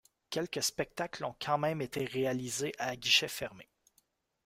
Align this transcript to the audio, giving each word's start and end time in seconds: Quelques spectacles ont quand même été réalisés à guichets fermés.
Quelques 0.31 0.63
spectacles 0.63 1.25
ont 1.25 1.35
quand 1.39 1.59
même 1.59 1.79
été 1.79 2.05
réalisés 2.05 2.73
à 2.79 2.95
guichets 2.95 3.27
fermés. 3.27 3.69